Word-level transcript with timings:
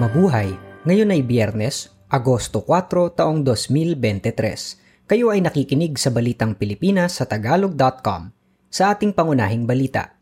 Mabuhay! 0.00 0.56
Ngayon 0.88 1.12
ay 1.12 1.20
Biyernes, 1.20 1.92
Agosto 2.08 2.64
4, 2.64 3.20
taong 3.20 3.44
2023. 3.44 5.04
Kayo 5.04 5.28
ay 5.28 5.44
nakikinig 5.44 6.00
sa 6.00 6.08
Balitang 6.08 6.56
Pilipinas 6.56 7.20
sa 7.20 7.28
Tagalog.com. 7.28 8.32
Sa 8.72 8.96
ating 8.96 9.12
pangunahing 9.12 9.68
balita, 9.68 10.16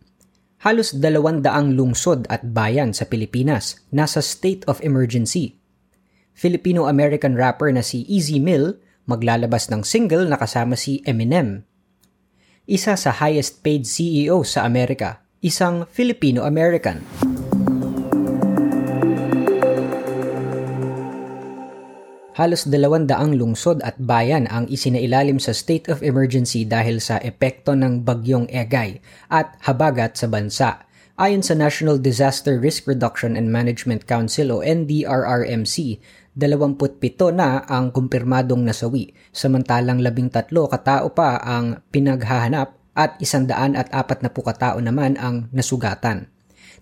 halos 0.67 0.99
dalawandaang 0.99 1.79
lungsod 1.79 2.27
at 2.27 2.43
bayan 2.43 2.91
sa 2.91 3.06
Pilipinas 3.06 3.86
nasa 3.95 4.18
state 4.18 4.66
of 4.66 4.82
emergency. 4.82 5.62
Filipino-American 6.34 7.38
rapper 7.38 7.70
na 7.70 7.86
si 7.86 8.02
Easy 8.10 8.42
Mill 8.42 8.82
maglalabas 9.06 9.70
ng 9.70 9.86
single 9.86 10.26
na 10.26 10.42
kasama 10.42 10.74
si 10.74 11.06
Eminem. 11.06 11.62
Isa 12.66 12.98
sa 12.98 13.14
highest 13.14 13.62
paid 13.62 13.86
CEO 13.86 14.42
sa 14.42 14.66
Amerika, 14.66 15.22
isang 15.38 15.86
Filipino-American. 15.86 17.38
Halos 22.38 22.70
dalawandaang 22.70 23.34
lungsod 23.34 23.83
at 23.83 23.98
bayan 23.98 24.47
ang 24.47 24.70
isinailalim 24.70 25.42
sa 25.42 25.51
state 25.51 25.91
of 25.91 26.06
emergency 26.06 26.62
dahil 26.62 27.02
sa 27.02 27.19
epekto 27.19 27.74
ng 27.74 28.06
bagyong 28.06 28.47
Egay 28.47 29.02
at 29.27 29.59
habagat 29.66 30.14
sa 30.14 30.30
bansa. 30.30 30.87
Ayon 31.19 31.42
sa 31.42 31.59
National 31.59 31.98
Disaster 31.98 32.62
Risk 32.62 32.87
Reduction 32.87 33.34
and 33.34 33.51
Management 33.51 34.06
Council 34.06 34.55
o 34.55 34.62
NDRRMC, 34.62 35.98
27 36.38 37.34
na 37.34 37.66
ang 37.66 37.91
kumpirmadong 37.91 38.62
nasawi, 38.62 39.11
samantalang 39.34 39.98
13 39.98 40.47
katao 40.70 41.11
pa 41.11 41.42
ang 41.42 41.83
pinaghahanap 41.91 42.70
at 42.95 43.19
140 43.19 43.91
katao 44.30 44.78
naman 44.78 45.19
ang 45.19 45.50
nasugatan. 45.50 46.30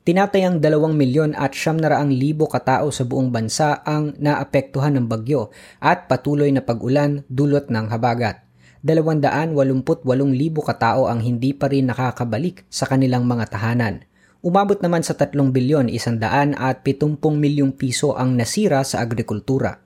Tinatayang 0.07 0.63
2 0.63 0.71
milyon 0.95 1.35
at 1.35 1.51
700 1.51 2.15
libo 2.15 2.47
katao 2.47 2.95
sa 2.95 3.03
buong 3.03 3.35
bansa 3.35 3.83
ang 3.83 4.15
naapektuhan 4.23 4.95
ng 4.95 5.11
bagyo 5.11 5.51
at 5.83 6.07
patuloy 6.07 6.47
na 6.55 6.63
pag-ulan 6.63 7.27
dulot 7.27 7.67
ng 7.67 7.91
habagat. 7.91 8.39
288 8.87 9.51
libo 10.31 10.63
katao 10.63 11.11
ang 11.11 11.19
hindi 11.27 11.51
pa 11.51 11.67
rin 11.67 11.91
nakakabalik 11.91 12.63
sa 12.71 12.87
kanilang 12.87 13.27
mga 13.27 13.51
tahanan. 13.51 14.07
Umabot 14.47 14.79
naman 14.79 15.03
sa 15.03 15.19
3 15.19 15.35
bilyon 15.51 15.91
100 15.91 16.55
at 16.55 16.87
70 16.87 17.19
milyong 17.19 17.75
piso 17.75 18.15
ang 18.15 18.39
nasira 18.39 18.87
sa 18.87 19.03
agrikultura. 19.03 19.83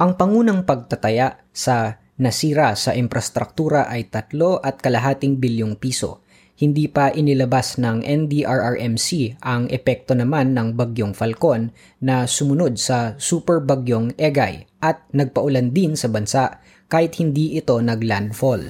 Ang 0.00 0.16
pangunang 0.16 0.64
pagtataya 0.64 1.36
sa 1.52 2.00
nasira 2.16 2.72
sa 2.80 2.96
infrastruktura 2.96 3.92
ay 3.92 4.08
3 4.08 4.40
at 4.64 4.80
kalahating 4.80 5.36
bilyong 5.36 5.76
piso 5.76 6.24
hindi 6.60 6.92
pa 6.92 7.08
inilabas 7.08 7.80
ng 7.80 8.04
NDRRMC 8.04 9.40
ang 9.40 9.64
epekto 9.72 10.12
naman 10.12 10.52
ng 10.52 10.76
bagyong 10.76 11.16
Falcon 11.16 11.72
na 12.04 12.28
sumunod 12.28 12.76
sa 12.76 13.16
super 13.16 13.64
bagyong 13.64 14.12
Egay 14.20 14.68
at 14.84 15.00
nagpaulan 15.16 15.72
din 15.72 15.96
sa 15.96 16.12
bansa 16.12 16.60
kahit 16.92 17.16
hindi 17.16 17.56
ito 17.56 17.80
naglandfall. 17.80 18.68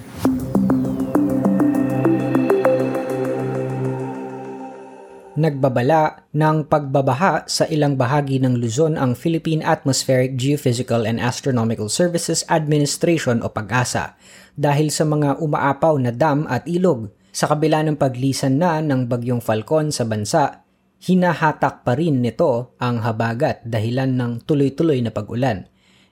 Nagbabala 5.35 6.31
ng 6.31 6.71
pagbabaha 6.71 7.49
sa 7.51 7.67
ilang 7.67 7.99
bahagi 7.99 8.39
ng 8.39 8.55
Luzon 8.55 8.95
ang 8.95 9.19
Philippine 9.19 9.67
Atmospheric 9.67 10.39
Geophysical 10.39 11.03
and 11.03 11.19
Astronomical 11.19 11.91
Services 11.91 12.47
Administration 12.47 13.43
o 13.43 13.51
PAGASA 13.51 14.15
dahil 14.55 14.87
sa 14.91 15.03
mga 15.03 15.43
umaapaw 15.43 15.99
na 15.99 16.15
dam 16.15 16.47
at 16.47 16.63
ilog 16.71 17.11
sa 17.31 17.47
kabila 17.47 17.79
ng 17.87 17.95
paglisan 17.95 18.59
na 18.59 18.83
ng 18.83 19.07
bagyong 19.07 19.39
Falcon 19.39 19.87
sa 19.89 20.03
bansa, 20.03 20.67
hinahatak 20.99 21.87
pa 21.87 21.95
rin 21.95 22.19
nito 22.19 22.75
ang 22.77 22.99
habagat 23.01 23.63
dahilan 23.63 24.11
ng 24.11 24.31
tuloy-tuloy 24.43 24.99
na 24.99 25.15
pag-ulan. 25.15 25.65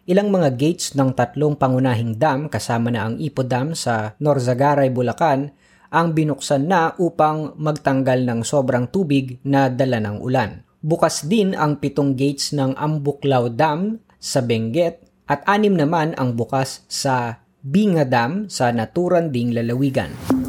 Ilang 0.10 0.34
mga 0.34 0.58
gates 0.58 0.98
ng 0.98 1.14
tatlong 1.14 1.54
pangunahing 1.54 2.18
dam 2.18 2.50
kasama 2.50 2.90
na 2.90 3.06
ang 3.06 3.22
Ipo 3.22 3.46
Dam 3.46 3.78
sa 3.78 4.18
Norzagaray, 4.18 4.90
Bulacan 4.90 5.54
ang 5.90 6.14
binuksan 6.18 6.66
na 6.70 6.94
upang 6.98 7.54
magtanggal 7.58 8.26
ng 8.26 8.40
sobrang 8.42 8.90
tubig 8.90 9.38
na 9.46 9.70
dala 9.70 10.02
ng 10.02 10.22
ulan. 10.22 10.66
Bukas 10.80 11.28
din 11.28 11.54
ang 11.54 11.78
pitong 11.78 12.16
gates 12.16 12.56
ng 12.56 12.74
Ambuklaw 12.80 13.52
Dam 13.54 14.00
sa 14.18 14.40
Benguet 14.40 15.04
at 15.30 15.44
anim 15.46 15.76
naman 15.76 16.16
ang 16.18 16.34
bukas 16.34 16.88
sa 16.88 17.44
Binga 17.62 18.08
Dam 18.08 18.48
sa 18.48 18.72
Naturanding 18.72 19.54
Lalawigan. 19.54 20.49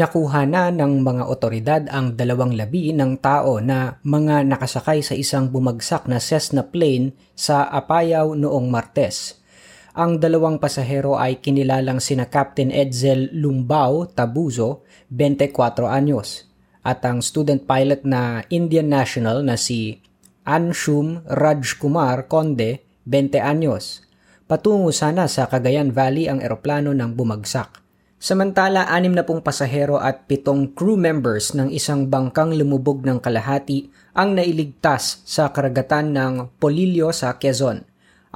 Nakuha 0.00 0.48
na 0.48 0.72
ng 0.72 1.04
mga 1.04 1.28
otoridad 1.28 1.82
ang 1.92 2.16
dalawang 2.16 2.56
labi 2.56 2.88
ng 2.96 3.20
tao 3.20 3.60
na 3.60 4.00
mga 4.00 4.48
nakasakay 4.48 5.04
sa 5.04 5.12
isang 5.12 5.52
bumagsak 5.52 6.08
na 6.08 6.16
Cessna 6.16 6.64
plane 6.64 7.12
sa 7.36 7.68
Apayao 7.68 8.32
noong 8.32 8.72
Martes. 8.72 9.44
Ang 9.92 10.16
dalawang 10.16 10.56
pasahero 10.56 11.20
ay 11.20 11.44
kinilalang 11.44 12.00
sina 12.00 12.32
Captain 12.32 12.72
Edsel 12.72 13.28
Lumbao 13.36 14.08
Tabuzo, 14.08 14.88
24 15.12 15.84
anyos, 15.92 16.48
at 16.80 17.04
ang 17.04 17.20
student 17.20 17.60
pilot 17.68 18.00
na 18.08 18.40
Indian 18.48 18.88
national 18.88 19.44
na 19.44 19.60
si 19.60 20.00
Anshum 20.48 21.20
Rajkumar 21.28 22.24
Konde, 22.24 22.88
20 23.04 23.36
anyos. 23.36 24.00
Patungo 24.48 24.96
sana 24.96 25.28
sa 25.28 25.44
Cagayan 25.44 25.92
Valley 25.92 26.24
ang 26.24 26.40
eroplano 26.40 26.96
ng 26.96 27.12
bumagsak. 27.12 27.89
Samantala, 28.20 28.84
anim 28.92 29.16
na 29.16 29.24
pong 29.24 29.40
pasahero 29.40 29.96
at 29.96 30.28
pitong 30.28 30.76
crew 30.76 31.00
members 31.00 31.56
ng 31.56 31.72
isang 31.72 32.04
bangkang 32.04 32.52
lumubog 32.52 33.00
ng 33.00 33.16
kalahati 33.16 33.88
ang 34.12 34.36
nailigtas 34.36 35.24
sa 35.24 35.48
karagatan 35.48 36.12
ng 36.12 36.52
Polillo 36.60 37.16
sa 37.16 37.40
Quezon. 37.40 37.80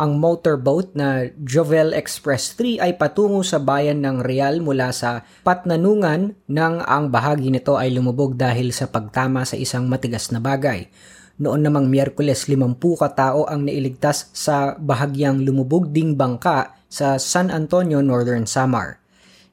Ang 0.01 0.17
motorboat 0.17 0.97
na 0.97 1.29
Jovel 1.37 1.93
Express 1.93 2.57
3 2.57 2.81
ay 2.81 2.93
patungo 2.97 3.45
sa 3.45 3.61
bayan 3.61 4.01
ng 4.01 4.25
Real 4.25 4.65
mula 4.65 4.89
sa 4.89 5.21
Patnanungan 5.45 6.33
nang 6.49 6.81
ang 6.81 7.13
bahagi 7.13 7.53
nito 7.53 7.77
ay 7.77 7.93
lumubog 7.93 8.41
dahil 8.41 8.73
sa 8.73 8.89
pagtama 8.89 9.45
sa 9.45 9.61
isang 9.61 9.85
matigas 9.85 10.33
na 10.33 10.41
bagay. 10.41 10.89
Noon 11.37 11.61
namang 11.61 11.93
Miyerkules 11.93 12.49
50 12.49 12.81
katao 13.05 13.45
ang 13.45 13.69
nailigtas 13.69 14.33
sa 14.33 14.81
bahagyang 14.81 15.45
lumubog 15.45 15.93
ding 15.93 16.17
bangka 16.17 16.73
sa 16.89 17.21
San 17.21 17.53
Antonio, 17.53 18.01
Northern 18.01 18.49
Samar. 18.49 19.04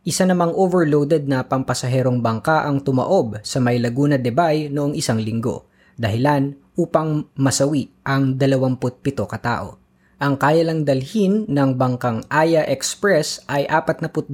Isa 0.01 0.25
namang 0.25 0.57
overloaded 0.57 1.29
na 1.29 1.45
pampasaherong 1.45 2.25
bangka 2.25 2.65
ang 2.65 2.81
tumaob 2.81 3.37
sa 3.45 3.61
May 3.61 3.77
Laguna 3.77 4.17
de 4.17 4.33
Bay 4.33 4.65
noong 4.65 4.97
isang 4.97 5.21
linggo, 5.21 5.69
dahilan 5.93 6.57
upang 6.73 7.29
masawi 7.37 7.93
ang 8.01 8.33
27 8.33 9.13
katao. 9.29 9.77
Ang 10.17 10.41
kaya 10.41 10.65
lang 10.65 10.89
dalhin 10.89 11.45
ng 11.45 11.77
bangkang 11.77 12.25
Aya 12.33 12.65
Express 12.65 13.45
ay 13.45 13.69
42, 13.69 14.33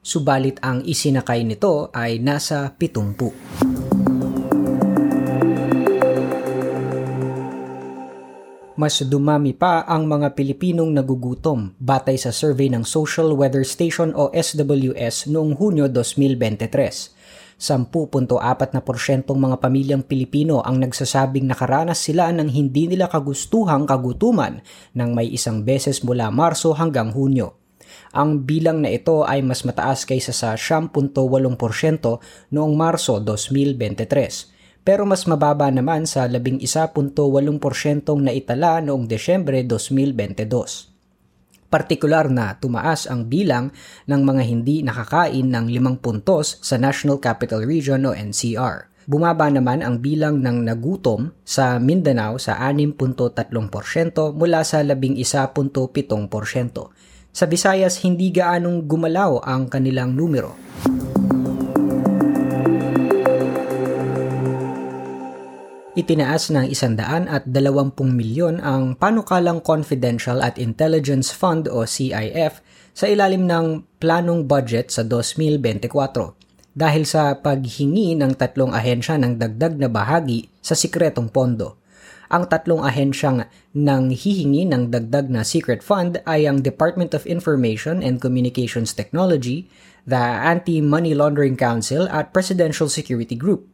subalit 0.00 0.56
ang 0.64 0.80
isinakay 0.80 1.44
nito 1.44 1.92
ay 1.92 2.16
nasa 2.16 2.72
70. 2.72 4.17
Mas 8.78 9.02
dumami 9.02 9.58
pa 9.58 9.82
ang 9.82 10.06
mga 10.06 10.38
Pilipinong 10.38 10.94
nagugutom 10.94 11.74
batay 11.82 12.14
sa 12.14 12.30
survey 12.30 12.70
ng 12.70 12.86
Social 12.86 13.34
Weather 13.34 13.66
Station 13.66 14.14
o 14.14 14.30
SWS 14.30 15.26
noong 15.34 15.58
Hunyo 15.58 15.90
2023. 15.90 17.58
10.4% 17.58 18.30
mga 19.34 19.56
pamilyang 19.58 20.06
Pilipino 20.06 20.62
ang 20.62 20.78
nagsasabing 20.78 21.50
nakaranas 21.50 22.06
sila 22.06 22.30
ng 22.30 22.46
hindi 22.46 22.86
nila 22.86 23.10
kagustuhang 23.10 23.82
kagutuman 23.82 24.62
ng 24.94 25.10
may 25.10 25.26
isang 25.26 25.66
beses 25.66 26.06
mula 26.06 26.30
Marso 26.30 26.70
hanggang 26.70 27.10
Hunyo. 27.10 27.58
Ang 28.14 28.46
bilang 28.46 28.78
na 28.78 28.94
ito 28.94 29.26
ay 29.26 29.42
mas 29.42 29.66
mataas 29.66 30.06
kaysa 30.06 30.30
sa 30.30 30.54
10.8% 30.54 31.18
noong 32.54 32.72
Marso 32.78 33.18
2023 33.18 34.57
pero 34.88 35.04
mas 35.04 35.28
mababa 35.28 35.68
naman 35.68 36.08
sa 36.08 36.24
11.8% 36.24 36.64
na 38.24 38.32
itala 38.32 38.80
noong 38.80 39.04
Desyembre 39.04 39.60
2022. 39.60 41.68
Partikular 41.68 42.32
na 42.32 42.56
tumaas 42.56 43.04
ang 43.04 43.28
bilang 43.28 43.68
ng 44.08 44.22
mga 44.24 44.42
hindi 44.48 44.80
nakakain 44.80 45.44
ng 45.44 45.68
limang 45.68 46.00
puntos 46.00 46.56
sa 46.64 46.80
National 46.80 47.20
Capital 47.20 47.68
Region 47.68 48.00
o 48.08 48.16
NCR. 48.16 48.88
Bumaba 49.04 49.52
naman 49.52 49.84
ang 49.84 50.00
bilang 50.00 50.40
ng 50.40 50.64
nagutom 50.64 51.36
sa 51.44 51.76
Mindanao 51.76 52.40
sa 52.40 52.56
6.3% 52.56 52.96
mula 54.32 54.64
sa 54.64 54.80
11.7%. 54.80 55.68
Sa 57.28 57.44
Visayas, 57.44 58.00
hindi 58.08 58.32
gaanong 58.32 58.88
gumalaw 58.88 59.44
ang 59.44 59.68
kanilang 59.68 60.16
numero. 60.16 60.56
Itinaas 65.98 66.54
ng 66.54 66.70
120 66.70 67.50
milyon 68.06 68.62
ang 68.62 68.94
Panukalang 68.94 69.58
Confidential 69.58 70.38
at 70.46 70.54
Intelligence 70.54 71.34
Fund 71.34 71.66
o 71.66 71.82
CIF 71.90 72.62
sa 72.94 73.10
ilalim 73.10 73.50
ng 73.50 73.82
planong 73.98 74.46
budget 74.46 74.94
sa 74.94 75.02
2024. 75.02 76.38
dahil 76.78 77.02
sa 77.02 77.34
paghingi 77.34 78.14
ng 78.14 78.38
tatlong 78.38 78.70
ahensya 78.70 79.18
ng 79.18 79.42
dagdag 79.42 79.74
na 79.82 79.90
bahagi 79.90 80.46
sa 80.62 80.78
sikretong 80.78 81.26
pondo. 81.26 81.74
Ang 82.30 82.46
tatlong 82.46 82.86
ahensyang 82.86 83.50
nang 83.74 84.14
hihingi 84.14 84.62
ng 84.70 84.94
dagdag 84.94 85.26
na 85.26 85.42
secret 85.42 85.82
fund 85.82 86.22
ay 86.22 86.46
ang 86.46 86.62
Department 86.62 87.18
of 87.18 87.26
Information 87.26 87.98
and 87.98 88.22
Communications 88.22 88.94
Technology, 88.94 89.66
the 90.06 90.22
Anti-Money 90.22 91.18
Laundering 91.18 91.58
Council 91.58 92.06
at 92.14 92.30
Presidential 92.30 92.86
Security 92.86 93.34
Group. 93.34 93.66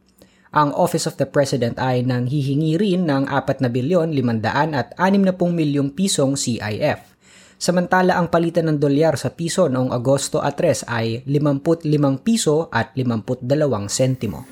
Ang 0.55 0.71
Office 0.71 1.03
of 1.11 1.19
the 1.19 1.27
President 1.27 1.75
ay 1.75 2.07
nang 2.07 2.31
hihingi 2.31 2.79
rin 2.79 3.03
ng 3.03 3.27
4 3.27 3.59
na 3.59 3.67
bilyon 3.67 4.15
500 4.15 4.71
at 4.71 4.95
60 4.95 5.35
milyong 5.51 5.91
pisong 5.91 6.39
CIF. 6.39 7.11
Samantala 7.59 8.15
ang 8.15 8.31
palitan 8.31 8.71
ng 8.71 8.79
dolyar 8.79 9.19
sa 9.19 9.35
piso 9.35 9.67
noong 9.67 9.91
Agosto 9.91 10.39
3 10.39 10.87
ay 10.87 11.27
55 11.27 11.91
piso 12.23 12.71
at 12.71 12.95
52 12.95 13.43
sentimo. 13.91 14.47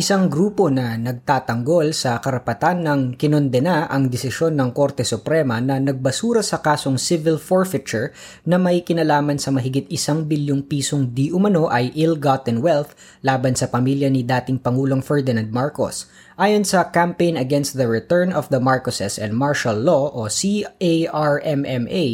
Isang 0.00 0.32
grupo 0.32 0.72
na 0.72 0.96
nagtatanggol 0.96 1.92
sa 1.92 2.16
karapatan 2.24 2.88
ng 2.88 3.00
kinondena 3.20 3.84
ang 3.84 4.08
desisyon 4.08 4.56
ng 4.56 4.72
Korte 4.72 5.04
Suprema 5.04 5.60
na 5.60 5.76
nagbasura 5.76 6.40
sa 6.40 6.64
kasong 6.64 6.96
civil 6.96 7.36
forfeiture 7.36 8.08
na 8.48 8.56
may 8.56 8.80
kinalaman 8.80 9.36
sa 9.36 9.52
mahigit 9.52 9.84
isang 9.92 10.24
bilyong 10.24 10.64
pisong 10.64 11.12
di 11.12 11.28
umano 11.28 11.68
ay 11.68 11.92
ill-gotten 11.92 12.64
wealth 12.64 12.96
laban 13.20 13.52
sa 13.52 13.68
pamilya 13.68 14.08
ni 14.08 14.24
dating 14.24 14.64
Pangulong 14.64 15.04
Ferdinand 15.04 15.52
Marcos. 15.52 16.08
Ayon 16.40 16.64
sa 16.64 16.88
Campaign 16.88 17.36
Against 17.36 17.76
the 17.76 17.84
Return 17.84 18.32
of 18.32 18.48
the 18.48 18.64
Marcoses 18.64 19.20
and 19.20 19.36
Martial 19.36 19.76
Law 19.76 20.08
o 20.08 20.24
CARMMA, 20.24 22.06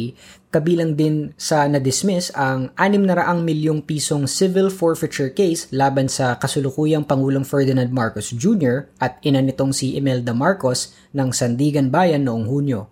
Kabilang 0.51 0.99
din 0.99 1.31
sa 1.39 1.63
na-dismiss 1.63 2.35
ang 2.35 2.67
600 2.75 3.07
milyong 3.39 3.87
pisong 3.87 4.27
civil 4.27 4.67
forfeiture 4.67 5.31
case 5.31 5.71
laban 5.71 6.11
sa 6.11 6.35
kasulukuyang 6.35 7.07
Pangulong 7.07 7.47
Ferdinand 7.47 7.87
Marcos 7.87 8.35
Jr. 8.35 8.91
at 8.99 9.15
ina 9.23 9.39
nitong 9.39 9.71
si 9.71 9.95
Imelda 9.95 10.35
Marcos 10.35 10.91
ng 11.15 11.31
Sandigan 11.31 11.87
Bayan 11.87 12.27
noong 12.27 12.51
Hunyo. 12.51 12.91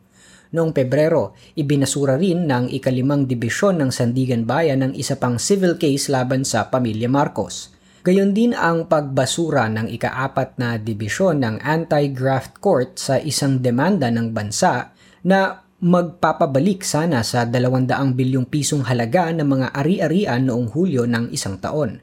Noong 0.55 0.71
Pebrero, 0.71 1.35
ibinasura 1.59 2.15
rin 2.15 2.47
ng 2.47 2.71
ikalimang 2.71 3.27
dibisyon 3.27 3.83
ng 3.83 3.91
Sandigan 3.91 4.47
Bayan 4.47 4.87
ng 4.87 4.95
isa 4.95 5.19
pang 5.19 5.35
civil 5.35 5.75
case 5.75 6.07
laban 6.07 6.47
sa 6.47 6.71
pamilya 6.71 7.11
Marcos. 7.11 7.74
Gayon 8.05 8.37
din 8.37 8.53
ang 8.53 8.85
pagbasura 8.85 9.65
ng 9.65 9.89
ikaapat 9.89 10.61
na 10.61 10.77
dibisyon 10.77 11.41
ng 11.41 11.57
Anti-Graft 11.57 12.61
Court 12.61 13.01
sa 13.01 13.17
isang 13.17 13.57
demanda 13.57 14.13
ng 14.13 14.29
bansa 14.29 14.93
na 15.25 15.65
magpapabalik 15.81 16.85
sana 16.85 17.25
sa 17.25 17.49
200 17.49 18.13
bilyong 18.13 18.45
pisong 18.45 18.85
halaga 18.85 19.33
ng 19.33 19.49
mga 19.49 19.67
ari-arian 19.73 20.45
noong 20.45 20.69
Hulyo 20.69 21.09
ng 21.09 21.33
isang 21.33 21.57
taon. 21.57 21.97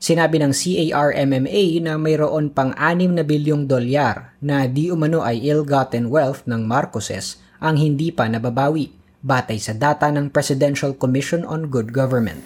Sinabi 0.00 0.40
ng 0.40 0.56
CARMMA 0.56 1.84
na 1.84 2.00
mayroon 2.00 2.48
pang 2.48 2.72
6 2.72 3.20
na 3.20 3.20
bilyong 3.20 3.68
dolyar 3.68 4.40
na 4.40 4.64
di 4.64 4.88
umano 4.88 5.20
ay 5.20 5.44
ill-gotten 5.44 6.08
wealth 6.08 6.48
ng 6.48 6.64
Marcoses 6.64 7.44
ang 7.60 7.76
hindi 7.76 8.08
pa 8.08 8.24
nababawi 8.24 8.88
batay 9.20 9.60
sa 9.60 9.76
data 9.76 10.08
ng 10.08 10.32
Presidential 10.32 10.96
Commission 10.96 11.44
on 11.44 11.68
Good 11.68 11.92
Government. 11.92 12.40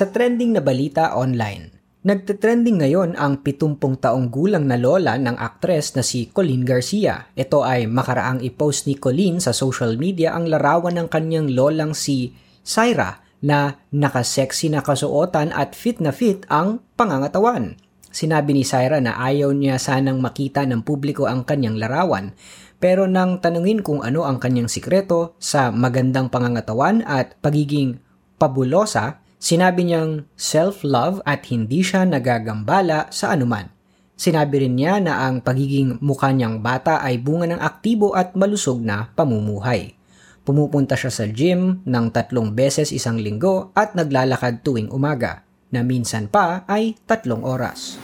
Sa 0.00 0.08
trending 0.08 0.56
na 0.56 0.64
balita 0.64 1.12
online, 1.12 1.76
Nagtetrending 2.08 2.80
ngayon 2.80 3.20
ang 3.20 3.44
70 3.44 3.76
taong 4.00 4.32
gulang 4.32 4.64
na 4.64 4.80
lola 4.80 5.20
ng 5.20 5.36
aktres 5.36 5.92
na 5.92 6.00
si 6.00 6.32
Colleen 6.32 6.64
Garcia. 6.64 7.28
Ito 7.36 7.60
ay 7.60 7.84
makaraang 7.84 8.40
i-post 8.40 8.88
ni 8.88 8.96
Colleen 8.96 9.44
sa 9.44 9.52
social 9.52 10.00
media 10.00 10.32
ang 10.32 10.48
larawan 10.48 10.96
ng 10.96 11.12
kanyang 11.12 11.52
lolang 11.52 11.92
si 11.92 12.32
Syra 12.64 13.20
na 13.44 13.76
nakasexy 13.92 14.72
na 14.72 14.80
kasuotan 14.80 15.52
at 15.52 15.76
fit 15.76 16.00
na 16.00 16.16
fit 16.16 16.48
ang 16.48 16.80
pangangatawan. 16.96 17.76
Sinabi 18.08 18.56
ni 18.56 18.64
Syra 18.64 19.04
na 19.04 19.20
ayaw 19.20 19.52
niya 19.52 19.76
sanang 19.76 20.24
makita 20.24 20.64
ng 20.64 20.80
publiko 20.80 21.28
ang 21.28 21.44
kanyang 21.44 21.76
larawan 21.76 22.32
pero 22.80 23.04
nang 23.04 23.44
tanungin 23.44 23.84
kung 23.84 24.00
ano 24.00 24.24
ang 24.24 24.40
kanyang 24.40 24.72
sikreto 24.72 25.36
sa 25.36 25.68
magandang 25.68 26.32
pangangatawan 26.32 27.04
at 27.04 27.36
pagiging 27.44 28.00
pabulosa, 28.40 29.19
Sinabi 29.40 29.88
niyang 29.88 30.28
self-love 30.36 31.24
at 31.24 31.48
hindi 31.48 31.80
siya 31.80 32.04
nagagambala 32.04 33.08
sa 33.08 33.32
anuman. 33.32 33.72
Sinabi 34.12 34.68
rin 34.68 34.76
niya 34.76 35.00
na 35.00 35.24
ang 35.24 35.40
pagiging 35.40 35.96
mukha 36.04 36.28
niyang 36.28 36.60
bata 36.60 37.00
ay 37.00 37.16
bunga 37.16 37.48
ng 37.48 37.56
aktibo 37.56 38.12
at 38.12 38.36
malusog 38.36 38.84
na 38.84 39.08
pamumuhay. 39.16 39.96
Pumupunta 40.44 40.92
siya 40.92 41.08
sa 41.08 41.24
gym 41.24 41.80
ng 41.88 42.06
tatlong 42.12 42.52
beses 42.52 42.92
isang 42.92 43.16
linggo 43.16 43.72
at 43.72 43.96
naglalakad 43.96 44.60
tuwing 44.60 44.92
umaga, 44.92 45.48
na 45.72 45.80
minsan 45.80 46.28
pa 46.28 46.68
ay 46.68 47.00
tatlong 47.08 47.40
oras. 47.40 47.96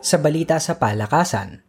Sa 0.00 0.16
balita 0.16 0.56
sa 0.62 0.80
palakasan, 0.80 1.65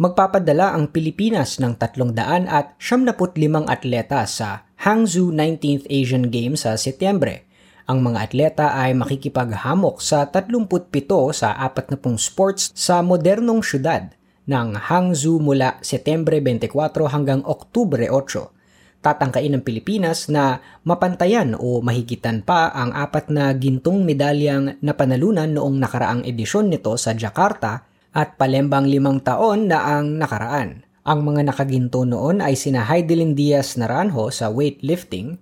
magpapadala 0.00 0.72
ang 0.72 0.88
Pilipinas 0.88 1.60
ng 1.60 1.76
300 1.76 2.48
at 2.48 2.72
75 2.80 3.68
atleta 3.68 4.24
sa 4.24 4.64
Hangzhou 4.80 5.28
19th 5.28 5.84
Asian 5.92 6.32
Games 6.32 6.64
sa 6.64 6.80
Setyembre. 6.80 7.44
Ang 7.84 8.00
mga 8.00 8.18
atleta 8.30 8.66
ay 8.72 8.96
makikipaghamok 8.96 10.00
sa 10.00 10.30
37 10.30 10.88
sa 11.36 11.52
40 11.58 11.98
sports 12.16 12.72
sa 12.72 13.04
modernong 13.04 13.60
syudad 13.60 14.14
ng 14.48 14.78
Hangzhou 14.78 15.38
mula 15.38 15.76
Setyembre 15.84 16.40
24 16.40 16.72
hanggang 17.12 17.44
Oktubre 17.44 18.08
8 18.08 18.62
tatangkain 19.02 19.50
ng 19.58 19.66
Pilipinas 19.66 20.30
na 20.30 20.62
mapantayan 20.86 21.58
o 21.58 21.82
mahigitan 21.82 22.40
pa 22.46 22.70
ang 22.70 22.94
apat 22.94 23.34
na 23.34 23.50
gintong 23.50 24.06
medalyang 24.06 24.78
napanalunan 24.78 25.50
noong 25.50 25.76
nakaraang 25.82 26.22
edisyon 26.22 26.70
nito 26.70 26.94
sa 26.94 27.10
Jakarta 27.10 27.91
at 28.12 28.36
palembang 28.36 28.88
limang 28.88 29.24
taon 29.24 29.72
na 29.72 29.98
ang 29.98 30.20
nakaraan. 30.20 30.84
Ang 31.02 31.20
mga 31.26 31.50
nakaginto 31.50 32.06
noon 32.06 32.38
ay 32.38 32.54
sina 32.54 32.86
Heidelin 32.86 33.34
Diaz 33.34 33.74
Naranjo 33.74 34.30
sa 34.30 34.52
weightlifting, 34.52 35.40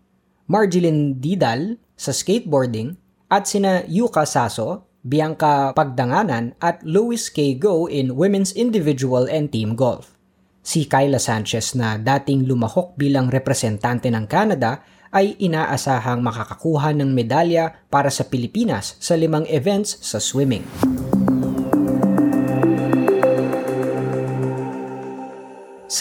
Marjeline 0.48 1.20
Didal 1.20 1.76
sa 1.98 2.16
skateboarding, 2.16 2.96
at 3.28 3.44
sina 3.44 3.84
Yuka 3.84 4.24
Saso, 4.24 4.88
Bianca 5.04 5.76
Pagdanganan 5.76 6.56
at 6.60 6.80
Louis 6.84 7.20
K. 7.28 7.56
Go 7.56 7.84
in 7.88 8.16
women's 8.16 8.56
individual 8.56 9.28
and 9.28 9.52
team 9.52 9.76
golf. 9.76 10.16
Si 10.60 10.84
Kyla 10.84 11.16
Sanchez 11.16 11.72
na 11.72 11.96
dating 11.96 12.44
lumahok 12.44 12.96
bilang 12.96 13.32
representante 13.32 14.12
ng 14.12 14.28
Canada 14.28 14.84
ay 15.08 15.40
inaasahang 15.40 16.20
makakakuha 16.20 16.92
ng 16.94 17.10
medalya 17.10 17.80
para 17.88 18.12
sa 18.12 18.28
Pilipinas 18.28 19.00
sa 19.00 19.16
limang 19.16 19.48
events 19.48 19.98
sa 20.04 20.20
swimming. 20.20 20.62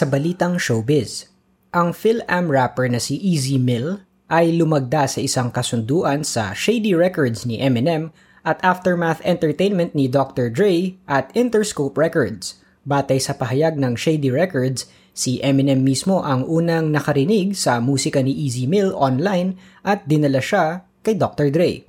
Sa 0.00 0.08
balitang 0.08 0.56
showbiz, 0.56 1.28
ang 1.76 1.92
Phil-Am 1.92 2.48
rapper 2.48 2.88
na 2.88 2.96
si 2.96 3.20
Easy 3.20 3.60
Mill 3.60 4.00
ay 4.32 4.48
lumagda 4.56 5.04
sa 5.04 5.20
isang 5.20 5.52
kasunduan 5.52 6.24
sa 6.24 6.56
Shady 6.56 6.96
Records 6.96 7.44
ni 7.44 7.60
Eminem 7.60 8.08
at 8.40 8.56
Aftermath 8.64 9.20
Entertainment 9.28 9.92
ni 9.92 10.08
Dr. 10.08 10.48
Dre 10.48 10.96
at 11.04 11.28
Interscope 11.36 12.00
Records. 12.00 12.64
Batay 12.88 13.20
sa 13.20 13.36
pahayag 13.36 13.76
ng 13.76 13.92
Shady 13.92 14.32
Records, 14.32 14.88
si 15.12 15.36
Eminem 15.44 15.84
mismo 15.84 16.24
ang 16.24 16.48
unang 16.48 16.88
nakarinig 16.88 17.52
sa 17.52 17.76
musika 17.76 18.24
ni 18.24 18.32
Easy 18.32 18.64
Mill 18.64 18.96
online 18.96 19.60
at 19.84 20.08
dinala 20.08 20.40
siya 20.40 20.88
kay 21.04 21.20
Dr. 21.20 21.52
Dre. 21.52 21.84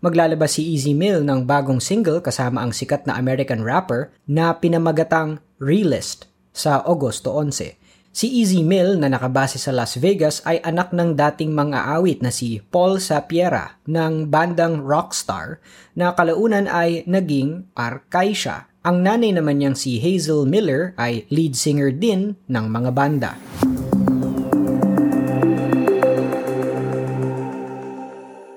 Maglalabas 0.00 0.56
si 0.56 0.64
Easy 0.64 0.96
Mill 0.96 1.28
ng 1.28 1.44
bagong 1.44 1.84
single 1.84 2.24
kasama 2.24 2.64
ang 2.64 2.72
sikat 2.72 3.04
na 3.04 3.20
American 3.20 3.60
rapper 3.60 4.08
na 4.24 4.56
pinamagatang 4.56 5.44
Realist 5.60 6.29
sa 6.50 6.82
Agosto 6.82 7.34
11. 7.34 7.80
Si 8.10 8.26
Easy 8.26 8.66
Mill 8.66 8.98
na 8.98 9.06
nakabase 9.06 9.54
sa 9.54 9.70
Las 9.70 9.94
Vegas 9.94 10.42
ay 10.42 10.58
anak 10.66 10.90
ng 10.90 11.14
dating 11.14 11.54
mga 11.54 11.94
awit 11.94 12.26
na 12.26 12.34
si 12.34 12.58
Paul 12.58 12.98
Sapiera 12.98 13.78
ng 13.86 14.26
bandang 14.26 14.82
Rockstar 14.82 15.62
na 15.94 16.10
kalaunan 16.18 16.66
ay 16.66 17.06
naging 17.06 17.70
Arcaisha. 17.78 18.66
Ang 18.82 19.06
nanay 19.06 19.30
naman 19.30 19.62
niyang 19.62 19.78
si 19.78 20.02
Hazel 20.02 20.42
Miller 20.42 20.90
ay 20.98 21.22
lead 21.30 21.54
singer 21.54 21.94
din 21.94 22.34
ng 22.50 22.66
mga 22.66 22.90
banda. 22.90 23.38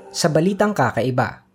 Sa 0.10 0.34
balitang 0.34 0.74
kakaiba, 0.74 1.46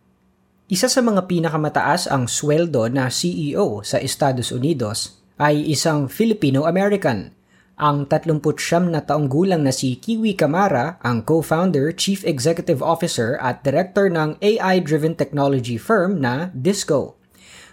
isa 0.71 0.87
sa 0.87 1.02
mga 1.02 1.26
pinakamataas 1.26 2.07
ang 2.07 2.30
sweldo 2.30 2.87
na 2.87 3.11
CEO 3.11 3.83
sa 3.83 3.99
Estados 3.99 4.54
Unidos 4.54 5.18
ay 5.38 5.71
isang 5.71 6.11
Filipino-American. 6.11 7.30
Ang 7.78 8.11
39 8.11 8.90
na 8.90 9.07
taong 9.07 9.30
gulang 9.30 9.62
na 9.62 9.71
si 9.71 9.95
Kiwi 9.95 10.35
Camara, 10.35 10.99
ang 10.99 11.23
co-founder, 11.23 11.95
chief 11.95 12.26
executive 12.26 12.83
officer 12.83 13.38
at 13.38 13.62
director 13.62 14.11
ng 14.11 14.35
AI-driven 14.42 15.14
technology 15.14 15.78
firm 15.78 16.18
na 16.18 16.50
Disco. 16.50 17.14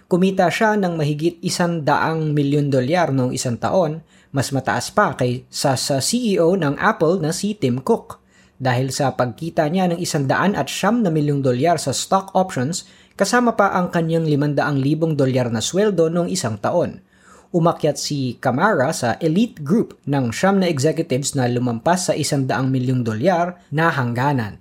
Kumita 0.06 0.46
siya 0.46 0.78
ng 0.78 0.94
mahigit 0.94 1.42
isang 1.42 1.82
daang 1.82 2.30
milyon 2.30 2.70
dolyar 2.70 3.10
noong 3.10 3.34
isang 3.34 3.58
taon, 3.58 4.06
mas 4.30 4.54
mataas 4.54 4.94
pa 4.94 5.18
kaysa 5.18 5.74
sa 5.74 5.98
CEO 5.98 6.54
ng 6.54 6.78
Apple 6.78 7.18
na 7.18 7.34
si 7.34 7.58
Tim 7.58 7.82
Cook. 7.82 8.22
Dahil 8.62 8.94
sa 8.94 9.10
pagkita 9.10 9.66
niya 9.66 9.90
ng 9.90 9.98
isang 9.98 10.30
daan 10.30 10.54
at 10.54 10.70
siyam 10.70 11.02
na 11.02 11.10
milyong 11.10 11.42
dolyar 11.42 11.82
sa 11.82 11.90
stock 11.90 12.30
options, 12.38 12.86
kasama 13.18 13.58
pa 13.58 13.74
ang 13.74 13.90
kanyang 13.90 14.30
limandaang 14.30 14.78
libong 14.78 15.18
dolyar 15.18 15.50
na 15.50 15.58
sweldo 15.58 16.06
noong 16.06 16.30
isang 16.30 16.62
taon. 16.62 17.02
Umakyat 17.56 17.96
si 17.96 18.36
Camara 18.36 18.92
sa 18.92 19.16
elite 19.16 19.64
group 19.64 19.96
ng 20.04 20.28
siyam 20.28 20.60
na 20.60 20.68
executives 20.68 21.32
na 21.32 21.48
lumampas 21.48 22.12
sa 22.12 22.12
isang 22.12 22.44
daang 22.44 22.68
milyong 22.68 23.00
dolyar 23.00 23.56
na 23.72 23.88
hangganan. 23.88 24.60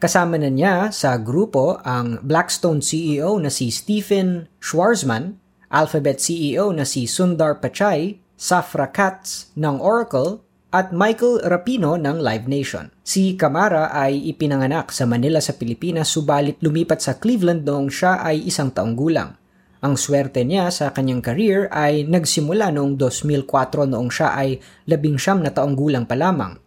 Kasama 0.00 0.40
na 0.40 0.48
niya 0.48 0.88
sa 0.88 1.20
grupo 1.20 1.76
ang 1.84 2.16
Blackstone 2.24 2.80
CEO 2.80 3.36
na 3.36 3.52
si 3.52 3.68
Stephen 3.68 4.48
Schwarzman, 4.56 5.36
Alphabet 5.68 6.16
CEO 6.16 6.72
na 6.72 6.88
si 6.88 7.04
Sundar 7.04 7.60
Pichai, 7.60 8.16
Safra 8.40 8.88
Katz 8.88 9.52
ng 9.60 9.76
Oracle 9.76 10.40
at 10.72 10.96
Michael 10.96 11.44
Rapino 11.44 12.00
ng 12.00 12.24
Live 12.24 12.48
Nation. 12.48 12.88
Si 13.04 13.36
Camara 13.36 13.92
ay 13.92 14.32
ipinanganak 14.32 14.88
sa 14.96 15.04
Manila 15.04 15.44
sa 15.44 15.52
Pilipinas 15.52 16.08
subalit 16.08 16.56
lumipat 16.64 17.04
sa 17.04 17.20
Cleveland 17.20 17.68
noong 17.68 17.92
siya 17.92 18.24
ay 18.24 18.48
isang 18.48 18.72
taong 18.72 18.96
gulang. 18.96 19.36
Ang 19.80 19.96
swerte 19.96 20.44
niya 20.44 20.68
sa 20.68 20.92
kanyang 20.92 21.24
career 21.24 21.68
ay 21.72 22.04
nagsimula 22.04 22.68
noong 22.68 23.00
2004 23.00 23.88
noong 23.88 24.12
siya 24.12 24.36
ay 24.36 24.60
labing 24.84 25.16
siyam 25.16 25.40
na 25.40 25.48
taong 25.48 25.72
gulang 25.72 26.04
pa 26.04 26.16
lamang 26.16 26.60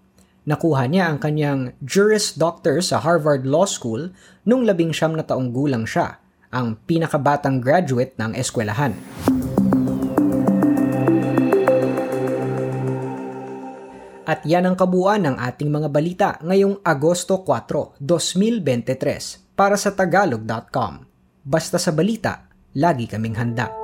Nakuha 0.44 0.92
niya 0.92 1.08
ang 1.08 1.24
kanyang 1.24 1.72
Juris 1.80 2.36
Doctor 2.36 2.84
sa 2.84 3.00
Harvard 3.00 3.48
Law 3.48 3.64
School 3.64 4.12
nung 4.44 4.68
labing 4.68 4.92
siyam 4.92 5.16
na 5.16 5.24
taong 5.24 5.56
gulang 5.56 5.88
siya, 5.88 6.20
ang 6.52 6.76
pinakabatang 6.84 7.64
graduate 7.64 8.20
ng 8.20 8.36
eskwelahan. 8.36 8.92
At 14.28 14.44
yan 14.44 14.68
ang 14.68 14.76
kabuuan 14.76 15.24
ng 15.24 15.40
ating 15.40 15.72
mga 15.72 15.88
balita 15.88 16.30
ngayong 16.44 16.84
Agosto 16.84 17.40
4, 17.48 18.04
2023 18.04 19.56
para 19.56 19.80
sa 19.80 19.96
tagalog.com. 19.96 21.08
Basta 21.44 21.80
sa 21.80 21.96
balita, 21.96 22.52
lagi 22.74 23.06
kaming 23.06 23.38
handa. 23.38 23.83